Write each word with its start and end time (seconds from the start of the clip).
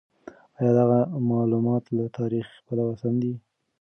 ایا 0.57 0.71
دغه 0.79 0.99
مالومات 1.29 1.83
له 1.97 2.05
تاریخي 2.17 2.57
پلوه 2.67 2.93
سم 3.01 3.13
دي؟ 3.21 3.33